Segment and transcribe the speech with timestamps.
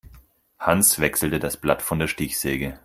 [0.57, 2.79] Hans wechselte das Blatt von der Stichsäge.